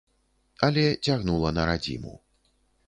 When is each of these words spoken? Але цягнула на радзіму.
Але 0.69 0.85
цягнула 1.05 1.49
на 1.59 1.69
радзіму. 1.73 2.17